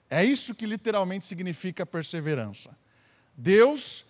[0.08, 2.76] É isso que literalmente significa perseverança.
[3.40, 4.04] Deus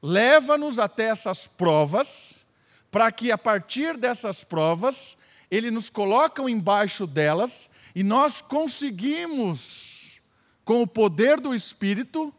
[0.00, 2.46] leva-nos até essas provas,
[2.90, 5.18] para que a partir dessas provas,
[5.50, 10.20] Ele nos coloca embaixo delas e nós conseguimos,
[10.64, 12.32] com o poder do Espírito,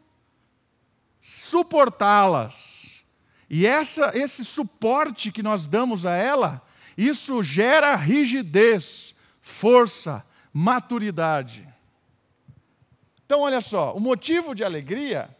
[1.20, 3.02] suportá-las.
[3.50, 6.62] E essa, esse suporte que nós damos a ela,
[6.96, 11.68] isso gera rigidez, força, maturidade.
[13.26, 15.36] Então, olha só, o motivo de alegria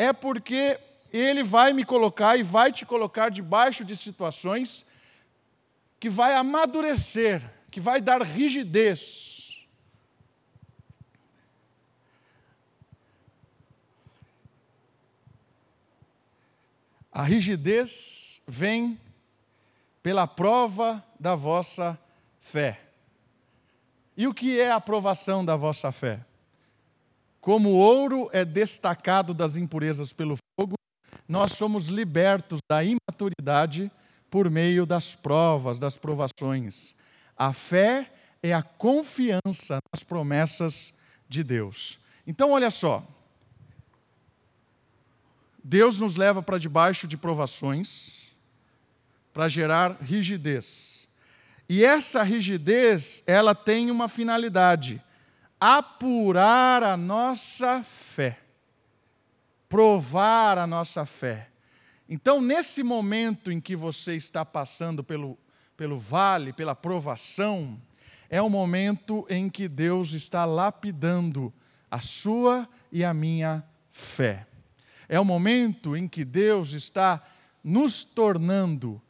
[0.00, 0.80] é porque
[1.12, 4.86] Ele vai me colocar e vai te colocar debaixo de situações
[6.00, 9.68] que vai amadurecer, que vai dar rigidez.
[17.12, 18.98] A rigidez vem
[20.02, 22.00] pela prova da vossa
[22.40, 22.80] fé.
[24.16, 26.24] E o que é a aprovação da vossa fé?
[27.40, 30.74] Como o ouro é destacado das impurezas pelo fogo,
[31.26, 33.90] nós somos libertos da imaturidade
[34.30, 36.94] por meio das provas, das provações.
[37.36, 40.92] A fé é a confiança nas promessas
[41.28, 41.98] de Deus.
[42.26, 43.06] Então, olha só.
[45.62, 48.28] Deus nos leva para debaixo de provações
[49.32, 51.08] para gerar rigidez.
[51.68, 55.02] E essa rigidez, ela tem uma finalidade
[55.60, 58.38] apurar a nossa fé,
[59.68, 61.50] provar a nossa fé.
[62.08, 65.38] Então, nesse momento em que você está passando pelo,
[65.76, 67.78] pelo vale, pela provação,
[68.30, 71.52] é o momento em que Deus está lapidando
[71.90, 74.46] a sua e a minha fé.
[75.08, 77.22] É o momento em que Deus está
[77.62, 79.02] nos tornando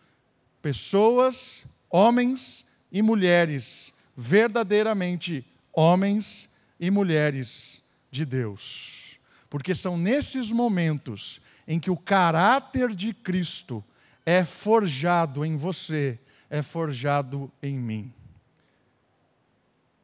[0.61, 9.19] pessoas, homens e mulheres verdadeiramente homens e mulheres de Deus.
[9.49, 13.85] Porque são nesses momentos em que o caráter de Cristo
[14.25, 18.13] é forjado em você, é forjado em mim.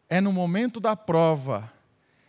[0.09, 1.72] É no momento da prova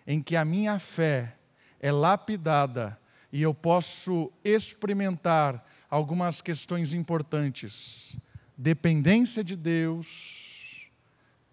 [0.05, 1.35] em que a minha fé
[1.79, 2.99] é lapidada
[3.31, 8.15] e eu posso experimentar algumas questões importantes:
[8.57, 10.89] dependência de Deus,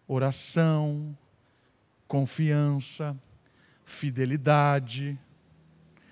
[0.07, 1.17] oração,
[2.07, 3.19] confiança,
[3.85, 5.19] fidelidade,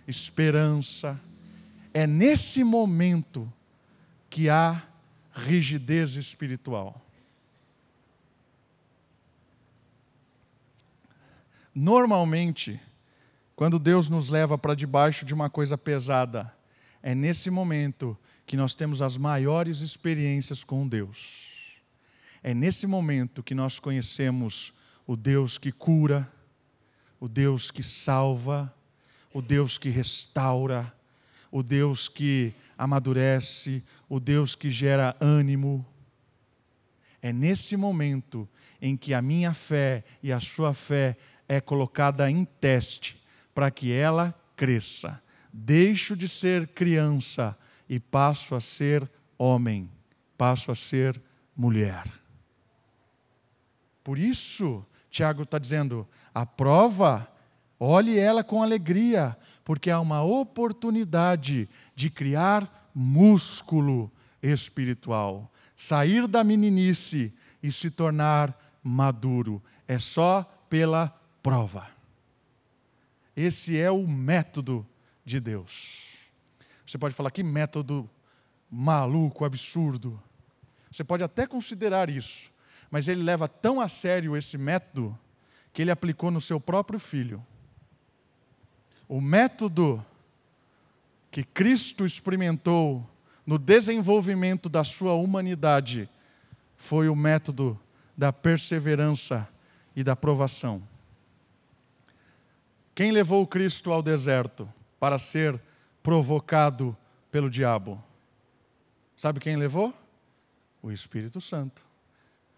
[0.06, 1.20] esperança.
[1.92, 3.52] É nesse momento
[4.28, 4.82] que há
[5.32, 7.00] rigidez espiritual.
[11.74, 12.80] Normalmente,
[13.56, 16.52] quando Deus nos leva para debaixo de uma coisa pesada,
[17.02, 21.50] é nesse momento que nós temos as maiores experiências com Deus.
[22.42, 24.74] É nesse momento que nós conhecemos
[25.06, 26.30] o Deus que cura,
[27.18, 28.74] o Deus que salva,
[29.32, 30.92] o Deus que restaura,
[31.50, 35.86] o Deus que amadurece, o Deus que gera ânimo.
[37.20, 38.48] É nesse momento
[38.80, 41.16] em que a minha fé e a sua fé
[41.48, 43.22] é colocada em teste
[43.54, 45.22] para que ela cresça.
[45.52, 47.56] Deixo de ser criança
[47.88, 49.88] e passo a ser homem,
[50.36, 51.20] passo a ser
[51.54, 52.04] mulher.
[54.02, 57.30] Por isso, Tiago está dizendo: a prova,
[57.78, 64.10] olhe ela com alegria, porque há uma oportunidade de criar músculo,
[64.42, 65.52] espiritual.
[65.76, 71.88] Sair da meninice e se tornar maduro é só pela prova.
[73.36, 74.86] Esse é o método
[75.24, 76.08] de Deus.
[76.86, 78.08] Você pode falar que método
[78.70, 80.22] maluco, absurdo.
[80.90, 82.51] Você pode até considerar isso,
[82.92, 85.18] mas ele leva tão a sério esse método
[85.72, 87.44] que ele aplicou no seu próprio filho.
[89.08, 90.04] O método
[91.30, 93.08] que Cristo experimentou
[93.46, 96.06] no desenvolvimento da sua humanidade
[96.76, 97.80] foi o método
[98.14, 99.48] da perseverança
[99.96, 100.82] e da provação.
[102.94, 105.58] Quem levou Cristo ao deserto para ser
[106.02, 106.94] provocado
[107.30, 108.02] pelo diabo?
[109.16, 109.94] Sabe quem levou?
[110.82, 111.91] O Espírito Santo.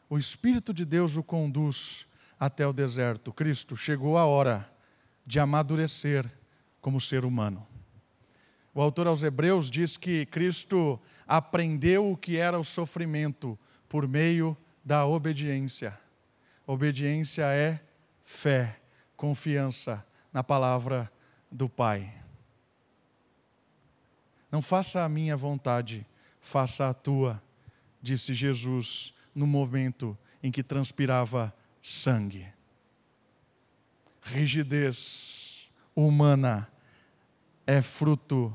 [0.09, 2.07] O Espírito de Deus o conduz
[2.38, 3.33] até o deserto.
[3.33, 4.71] Cristo chegou a hora
[5.27, 6.31] de amadurecer
[6.81, 7.67] como ser humano.
[8.75, 14.57] O autor aos Hebreus diz que Cristo aprendeu o que era o sofrimento por meio
[14.85, 15.99] da obediência.
[16.67, 17.81] Obediência é
[18.25, 18.81] fé,
[19.17, 21.11] confiança na palavra
[21.51, 22.12] do Pai.
[24.51, 26.07] Não faça a minha vontade,
[26.40, 27.43] faça a tua,
[28.03, 32.47] disse Jesus no momento em que transpirava sangue.
[34.23, 36.68] Rigidez humana
[37.66, 38.55] é fruto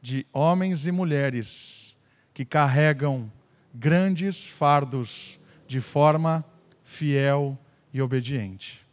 [0.00, 1.98] de homens e mulheres
[2.32, 3.30] que carregam
[3.74, 6.44] grandes fardos de forma
[6.82, 7.58] fiel
[7.92, 8.86] e obediente.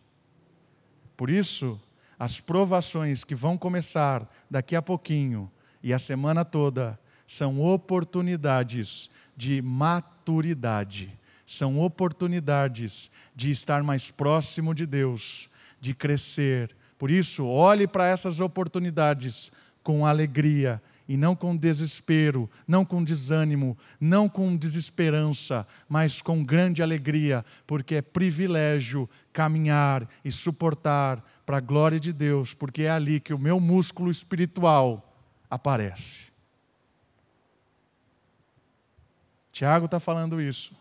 [1.16, 1.80] Por isso,
[2.20, 9.62] as provações que vão começar daqui a pouquinho e a semana toda são oportunidades de
[9.62, 16.76] maturidade, são oportunidades de estar mais próximo de Deus, de crescer.
[16.98, 19.52] Por isso, olhe para essas oportunidades
[19.84, 26.82] com alegria e não com desespero, não com desânimo, não com desesperança, mas com grande
[26.82, 33.20] alegria, porque é privilégio caminhar e suportar para a glória de Deus, porque é ali
[33.20, 35.16] que o meu músculo espiritual
[35.50, 36.35] aparece.
[39.56, 40.76] Tiago está falando isso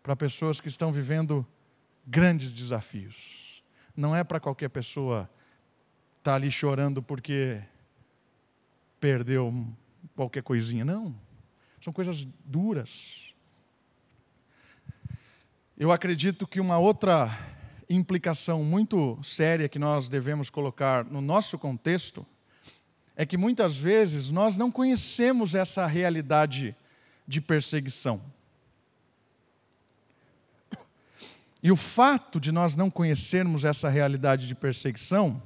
[0.00, 1.44] para pessoas que estão vivendo
[2.06, 3.64] grandes desafios.
[3.96, 5.28] Não é para qualquer pessoa
[6.18, 7.60] estar tá ali chorando porque
[9.00, 9.66] perdeu
[10.14, 10.84] qualquer coisinha.
[10.84, 11.12] Não.
[11.80, 13.34] São coisas duras.
[15.76, 17.28] Eu acredito que uma outra
[17.90, 22.24] implicação muito séria que nós devemos colocar no nosso contexto
[23.16, 26.76] é que muitas vezes nós não conhecemos essa realidade
[27.32, 28.20] de perseguição.
[31.62, 35.42] E o fato de nós não conhecermos essa realidade de perseguição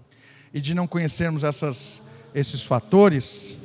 [0.52, 2.02] e de não conhecermos essas
[2.34, 3.56] esses fatores,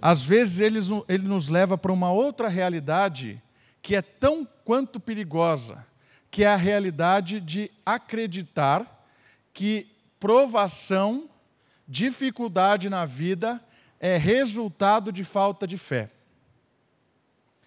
[0.00, 3.42] às vezes eles, ele nos leva para uma outra realidade
[3.82, 5.84] que é tão quanto perigosa,
[6.30, 9.04] que é a realidade de acreditar
[9.52, 11.28] que provação,
[11.86, 13.60] dificuldade na vida
[14.00, 16.08] é resultado de falta de fé.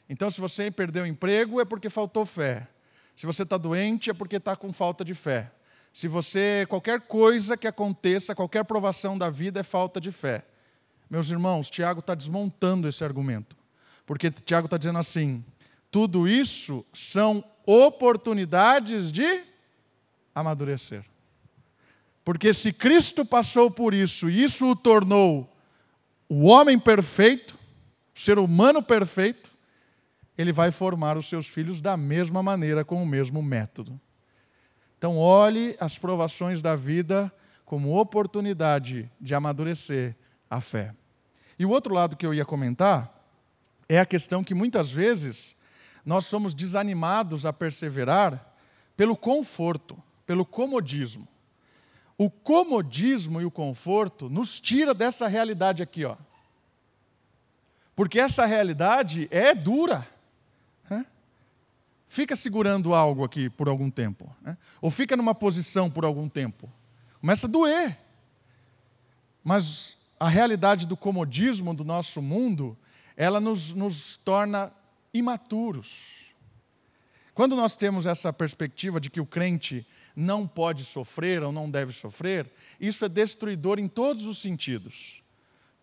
[0.09, 2.67] Então, se você perdeu o emprego, é porque faltou fé.
[3.15, 5.51] Se você está doente, é porque está com falta de fé.
[5.91, 10.45] Se você, qualquer coisa que aconteça, qualquer provação da vida é falta de fé.
[11.09, 13.55] Meus irmãos, Tiago está desmontando esse argumento.
[14.05, 15.43] Porque Tiago está dizendo assim:
[15.89, 19.43] tudo isso são oportunidades de
[20.33, 21.05] amadurecer.
[22.23, 25.49] Porque se Cristo passou por isso e isso o tornou
[26.27, 27.57] o homem perfeito,
[28.15, 29.51] o ser humano perfeito,
[30.37, 33.99] ele vai formar os seus filhos da mesma maneira, com o mesmo método.
[34.97, 37.31] Então, olhe as provações da vida
[37.63, 40.15] como oportunidade de amadurecer
[40.49, 40.93] a fé.
[41.57, 43.13] E o outro lado que eu ia comentar
[43.87, 45.55] é a questão que muitas vezes
[46.05, 48.53] nós somos desanimados a perseverar
[48.95, 51.27] pelo conforto, pelo comodismo.
[52.17, 56.15] O comodismo e o conforto nos tira dessa realidade aqui, ó.
[57.95, 60.07] Porque essa realidade é dura
[62.07, 64.57] fica segurando algo aqui por algum tempo, né?
[64.81, 66.71] ou fica numa posição por algum tempo.
[67.19, 67.97] Começa a doer.
[69.43, 72.77] Mas a realidade do comodismo do nosso mundo,
[73.15, 74.71] ela nos, nos torna
[75.13, 76.25] imaturos.
[77.33, 79.85] Quando nós temos essa perspectiva de que o crente
[80.15, 82.49] não pode sofrer ou não deve sofrer,
[82.79, 85.21] isso é destruidor em todos os sentidos.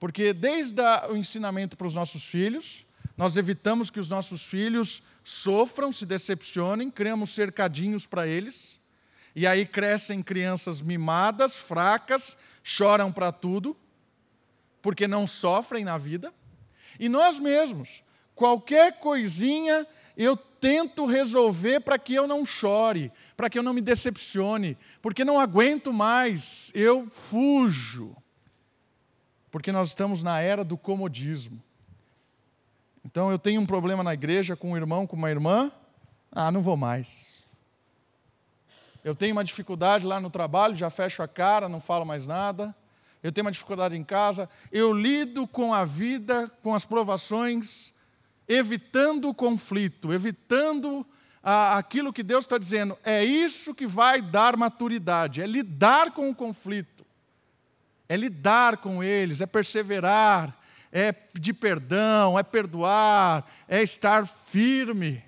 [0.00, 2.86] Porque desde o ensinamento para os nossos filhos,
[3.22, 8.80] nós evitamos que os nossos filhos sofram, se decepcionem, criamos cercadinhos para eles,
[9.32, 13.76] e aí crescem crianças mimadas, fracas, choram para tudo,
[14.82, 16.34] porque não sofrem na vida.
[16.98, 18.02] E nós mesmos,
[18.34, 23.80] qualquer coisinha eu tento resolver para que eu não chore, para que eu não me
[23.80, 28.16] decepcione, porque não aguento mais, eu fujo.
[29.48, 31.62] Porque nós estamos na era do comodismo.
[33.04, 35.70] Então eu tenho um problema na igreja com um irmão, com uma irmã,
[36.30, 37.44] ah, não vou mais.
[39.04, 42.74] Eu tenho uma dificuldade lá no trabalho, já fecho a cara, não falo mais nada.
[43.22, 47.92] Eu tenho uma dificuldade em casa, eu lido com a vida, com as provações,
[48.48, 51.06] evitando o conflito, evitando
[51.42, 52.98] ah, aquilo que Deus está dizendo.
[53.04, 57.04] É isso que vai dar maturidade, é lidar com o conflito,
[58.08, 60.56] é lidar com eles, é perseverar,
[60.92, 65.24] é pedir perdão, é perdoar, é estar firme.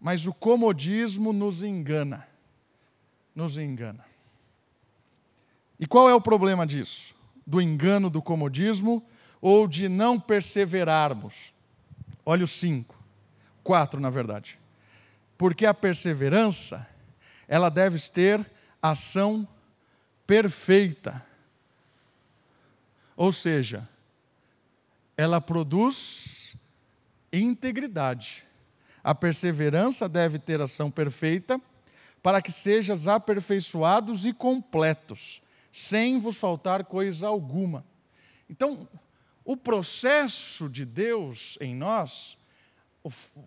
[0.00, 2.26] Mas o comodismo nos engana,
[3.34, 4.04] nos engana.
[5.78, 7.14] E qual é o problema disso?
[7.46, 9.04] Do engano do comodismo
[9.40, 11.52] ou de não perseverarmos?
[12.24, 12.98] Olha os cinco,
[13.62, 14.58] quatro na verdade.
[15.36, 16.88] Porque a perseverança,
[17.46, 18.50] ela deve ter
[18.80, 19.46] ação
[20.26, 21.24] perfeita.
[23.16, 23.86] Ou seja,
[25.16, 26.56] ela produz
[27.32, 28.44] integridade.
[29.02, 31.60] A perseverança deve ter ação perfeita
[32.22, 37.84] para que sejas aperfeiçoados e completos, sem vos faltar coisa alguma.
[38.48, 38.88] Então,
[39.44, 42.38] o processo de Deus em nós,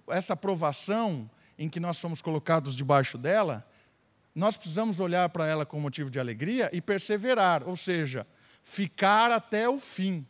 [0.07, 3.67] essa aprovação em que nós somos colocados debaixo dela,
[4.35, 8.27] nós precisamos olhar para ela com motivo de alegria e perseverar, ou seja,
[8.61, 10.23] ficar até o fim.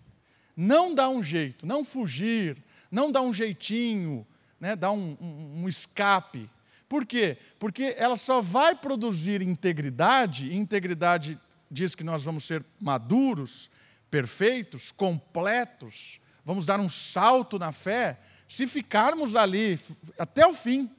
[0.58, 2.58] Não dar um jeito, não fugir,
[2.90, 4.26] não dar um jeitinho,
[4.60, 6.50] né, dar um, um, um escape.
[6.90, 7.38] Por quê?
[7.60, 11.40] Porque ela só vai produzir integridade, e integridade
[11.70, 13.70] diz que nós vamos ser maduros,
[14.10, 19.80] perfeitos, completos, vamos dar um salto na fé, se ficarmos ali
[20.18, 20.90] até o fim.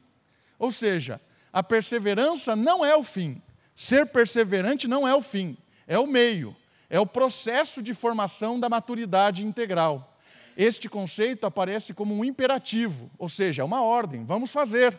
[0.56, 1.20] Ou seja,
[1.52, 3.42] a perseverança não é o fim.
[3.74, 5.56] Ser perseverante não é o fim,
[5.86, 6.54] é o meio,
[6.90, 10.16] é o processo de formação da maturidade integral.
[10.56, 14.24] Este conceito aparece como um imperativo, ou seja, uma ordem.
[14.24, 14.98] Vamos fazer,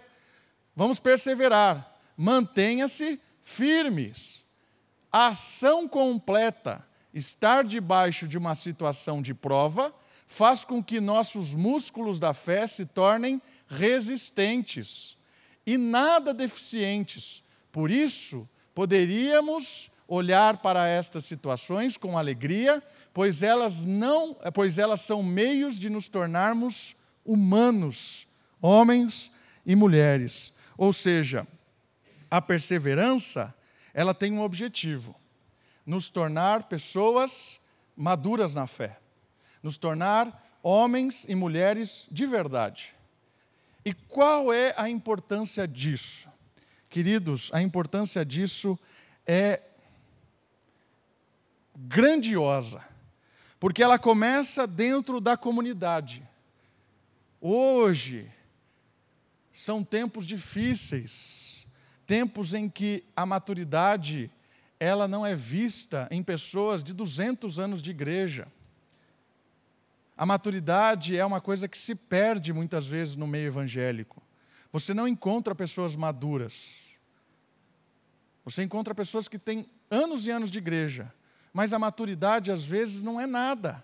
[0.75, 4.45] vamos perseverar, mantenha-se firmes.
[5.11, 9.93] Ação completa estar debaixo de uma situação de prova
[10.27, 15.17] faz com que nossos músculos da fé se tornem resistentes
[15.65, 17.43] e nada deficientes.
[17.71, 22.81] Por isso, poderíamos olhar para estas situações com alegria,
[23.13, 28.27] pois elas não, pois elas são meios de nos tornarmos humanos,
[28.59, 29.31] homens
[29.63, 30.51] e mulheres.
[30.75, 31.47] Ou seja,
[32.29, 33.53] a perseverança,
[33.93, 35.15] ela tem um objetivo:
[35.85, 37.61] nos tornar pessoas
[37.95, 38.97] maduras na fé,
[39.61, 42.95] nos tornar homens e mulheres de verdade.
[43.85, 46.27] E qual é a importância disso?
[46.89, 48.77] Queridos, a importância disso
[49.25, 49.61] é
[51.87, 52.83] grandiosa,
[53.59, 56.27] porque ela começa dentro da comunidade.
[57.39, 58.29] Hoje
[59.53, 61.65] são tempos difíceis,
[62.05, 64.29] tempos em que a maturidade
[64.79, 68.47] ela não é vista em pessoas de 200 anos de igreja.
[70.17, 74.21] A maturidade é uma coisa que se perde muitas vezes no meio evangélico.
[74.71, 76.89] Você não encontra pessoas maduras.
[78.45, 81.13] Você encontra pessoas que têm anos e anos de igreja,
[81.53, 83.83] mas a maturidade às vezes não é nada.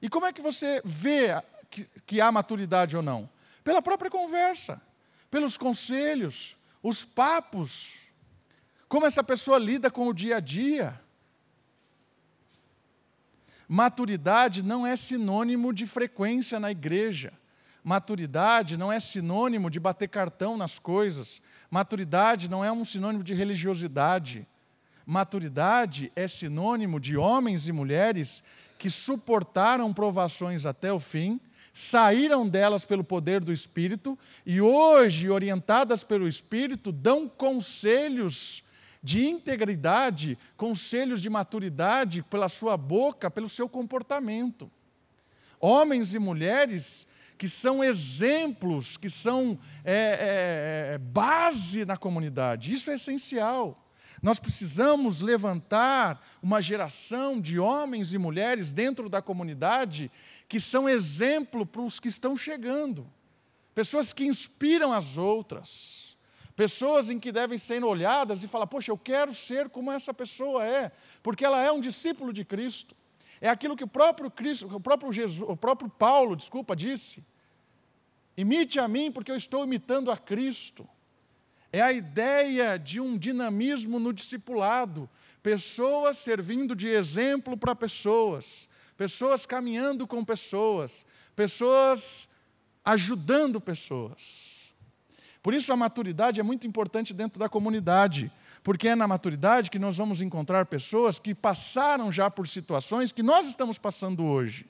[0.00, 3.28] E como é que você vê que, que há maturidade ou não?
[3.62, 4.80] Pela própria conversa,
[5.30, 8.04] pelos conselhos, os papos
[8.94, 11.00] como essa pessoa lida com o dia a dia.
[13.66, 17.32] Maturidade não é sinônimo de frequência na igreja.
[17.82, 21.42] Maturidade não é sinônimo de bater cartão nas coisas.
[21.68, 24.46] Maturidade não é um sinônimo de religiosidade.
[25.06, 28.42] Maturidade é sinônimo de homens e mulheres
[28.78, 31.40] que suportaram provações até o fim,
[31.72, 38.62] saíram delas pelo poder do Espírito e hoje, orientadas pelo Espírito, dão conselhos
[39.02, 44.70] de integridade, conselhos de maturidade pela sua boca, pelo seu comportamento.
[45.60, 52.72] Homens e mulheres que são exemplos, que são é, é, é, base na comunidade.
[52.72, 53.83] Isso é essencial.
[54.22, 60.10] Nós precisamos levantar uma geração de homens e mulheres dentro da comunidade
[60.48, 63.10] que são exemplo para os que estão chegando.
[63.74, 66.04] Pessoas que inspiram as outras
[66.56, 70.64] Pessoas em que devem ser olhadas e falar: Poxa, eu quero ser como essa pessoa
[70.64, 70.92] é,
[71.22, 72.94] porque ela é um discípulo de Cristo.
[73.40, 77.24] É aquilo que o próprio Cristo, o próprio Jesus, o próprio Paulo, desculpa, disse.
[78.36, 80.88] Imite a mim, porque eu estou imitando a Cristo.
[81.74, 85.10] É a ideia de um dinamismo no discipulado,
[85.42, 91.04] pessoas servindo de exemplo para pessoas, pessoas caminhando com pessoas,
[91.34, 92.28] pessoas
[92.84, 94.44] ajudando pessoas.
[95.42, 98.30] Por isso a maturidade é muito importante dentro da comunidade,
[98.62, 103.20] porque é na maturidade que nós vamos encontrar pessoas que passaram já por situações que
[103.20, 104.64] nós estamos passando hoje.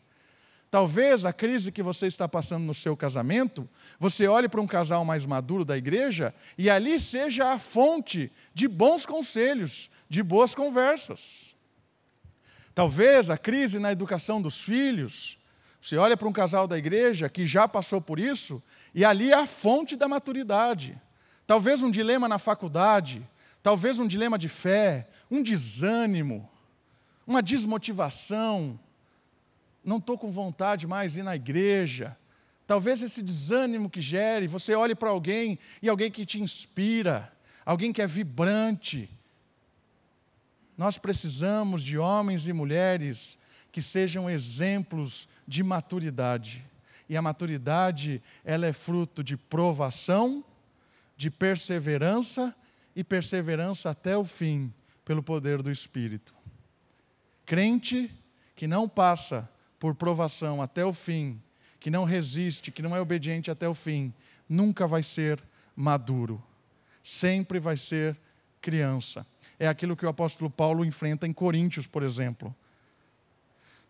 [0.74, 5.04] Talvez a crise que você está passando no seu casamento, você olhe para um casal
[5.04, 11.54] mais maduro da igreja e ali seja a fonte de bons conselhos, de boas conversas.
[12.74, 15.38] Talvez a crise na educação dos filhos,
[15.80, 18.60] você olha para um casal da igreja que já passou por isso
[18.92, 21.00] e ali é a fonte da maturidade.
[21.46, 23.24] Talvez um dilema na faculdade,
[23.62, 26.50] talvez um dilema de fé, um desânimo,
[27.24, 28.76] uma desmotivação,
[29.84, 32.16] não estou com vontade mais de ir na igreja.
[32.66, 37.30] Talvez esse desânimo que gere, você olhe para alguém e alguém que te inspira,
[37.64, 39.10] alguém que é vibrante.
[40.76, 43.38] Nós precisamos de homens e mulheres
[43.70, 46.64] que sejam exemplos de maturidade.
[47.06, 50.42] E a maturidade, ela é fruto de provação,
[51.16, 52.54] de perseverança
[52.96, 54.72] e perseverança até o fim,
[55.04, 56.34] pelo poder do Espírito.
[57.44, 58.10] Crente
[58.56, 59.48] que não passa
[59.84, 61.38] por provação até o fim,
[61.78, 64.14] que não resiste, que não é obediente até o fim,
[64.48, 65.38] nunca vai ser
[65.76, 66.42] maduro.
[67.02, 68.16] Sempre vai ser
[68.62, 69.26] criança.
[69.58, 72.56] É aquilo que o apóstolo Paulo enfrenta em Coríntios, por exemplo.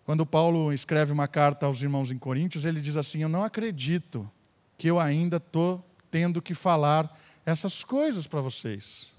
[0.04, 4.28] Quando Paulo escreve uma carta aos irmãos em Coríntios, ele diz assim: Eu não acredito
[4.76, 5.80] que eu ainda estou
[6.10, 7.16] tendo que falar
[7.46, 9.12] essas coisas para vocês.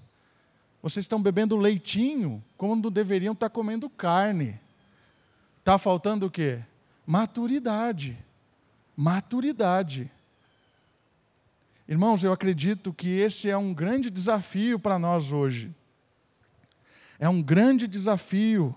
[0.82, 4.60] Vocês estão bebendo leitinho quando deveriam estar comendo carne.
[5.66, 6.60] Está faltando o quê?
[7.04, 8.16] Maturidade.
[8.96, 10.08] Maturidade.
[11.88, 15.74] Irmãos, eu acredito que esse é um grande desafio para nós hoje.
[17.18, 18.76] É um grande desafio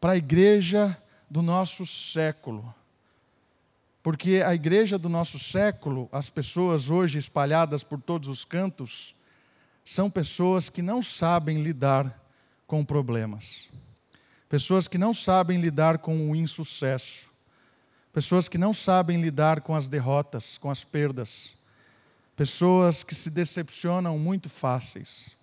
[0.00, 0.96] para a igreja
[1.28, 2.72] do nosso século.
[4.00, 9.16] Porque a igreja do nosso século, as pessoas hoje espalhadas por todos os cantos,
[9.84, 12.24] são pessoas que não sabem lidar
[12.68, 13.68] com problemas.
[14.50, 17.30] Pessoas que não sabem lidar com o insucesso.
[18.12, 21.56] Pessoas que não sabem lidar com as derrotas, com as perdas.
[22.34, 25.36] Pessoas que se decepcionam muito fáceis.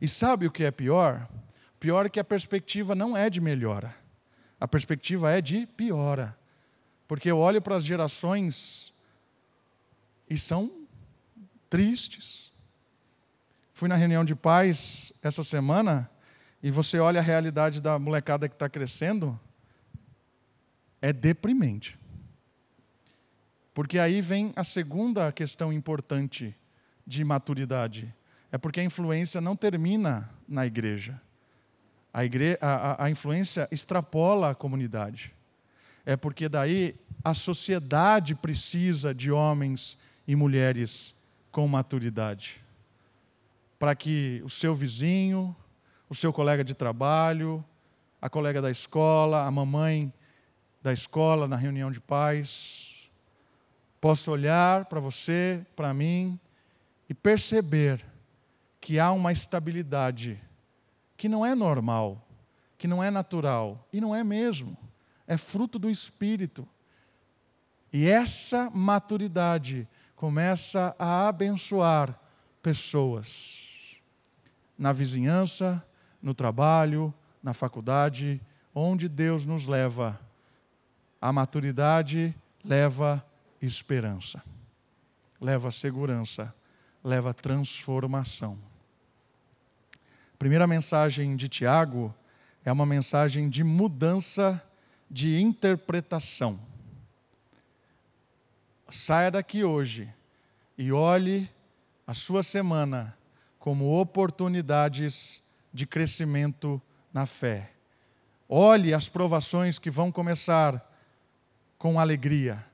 [0.00, 1.28] E sabe o que é pior?
[1.78, 3.94] Pior é que a perspectiva não é de melhora.
[4.58, 6.34] A perspectiva é de piora.
[7.06, 8.94] Porque eu olho para as gerações
[10.28, 10.72] e são
[11.68, 12.50] tristes.
[13.74, 16.10] Fui na reunião de pais essa semana
[16.62, 19.38] e você olha a realidade da molecada que está crescendo,
[21.00, 21.98] é deprimente.
[23.72, 26.54] Porque aí vem a segunda questão importante
[27.06, 28.12] de maturidade.
[28.50, 31.20] É porque a influência não termina na igreja.
[32.12, 32.58] A, igre...
[32.60, 35.32] a, a, a influência extrapola a comunidade.
[36.04, 39.96] É porque daí a sociedade precisa de homens
[40.26, 41.14] e mulheres
[41.52, 42.60] com maturidade.
[43.78, 45.54] Para que o seu vizinho,
[46.08, 47.64] o seu colega de trabalho,
[48.20, 50.12] a colega da escola, a mamãe
[50.82, 53.10] da escola na reunião de pais.
[54.00, 56.38] Posso olhar para você, para mim
[57.08, 58.04] e perceber
[58.80, 60.40] que há uma estabilidade
[61.16, 62.24] que não é normal,
[62.76, 64.76] que não é natural e não é mesmo,
[65.26, 66.66] é fruto do espírito.
[67.92, 72.18] E essa maturidade começa a abençoar
[72.62, 73.96] pessoas
[74.78, 75.84] na vizinhança,
[76.22, 77.12] no trabalho,
[77.42, 78.40] na faculdade,
[78.74, 80.18] onde Deus nos leva.
[81.20, 83.24] A maturidade leva
[83.60, 84.42] esperança,
[85.40, 86.54] leva segurança,
[87.02, 88.58] leva transformação.
[90.34, 92.14] A primeira mensagem de Tiago
[92.64, 94.62] é uma mensagem de mudança
[95.10, 96.60] de interpretação.
[98.90, 100.12] Saia daqui hoje
[100.76, 101.50] e olhe
[102.06, 103.16] a sua semana
[103.58, 105.42] como oportunidades
[105.78, 106.82] de crescimento
[107.14, 107.70] na fé.
[108.48, 110.84] Olhe as provações que vão começar
[111.78, 112.66] com alegria.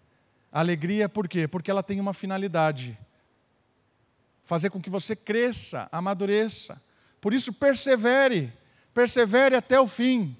[0.50, 1.46] Alegria por quê?
[1.46, 2.98] Porque ela tem uma finalidade:
[4.42, 6.80] fazer com que você cresça, amadureça.
[7.20, 8.50] Por isso, persevere,
[8.94, 10.34] persevere até o fim.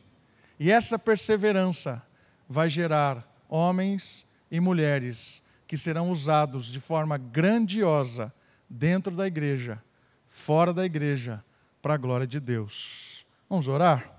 [0.59, 2.03] E essa perseverança
[2.49, 8.33] vai gerar homens e mulheres que serão usados de forma grandiosa
[8.71, 9.83] dentro da igreja,
[10.27, 11.45] fora da igreja,
[11.85, 13.27] para a glória de Deus.
[13.47, 14.11] Vamos orar?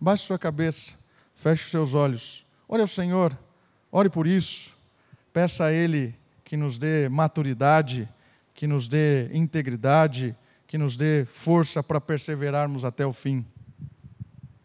[0.00, 0.94] Baixe sua cabeça,
[1.34, 3.38] feche seus olhos, ore ao Senhor,
[3.92, 4.74] ore por isso,
[5.30, 8.08] peça a Ele que nos dê maturidade,
[8.54, 10.34] que nos dê integridade,
[10.66, 13.44] que nos dê força para perseverarmos até o fim.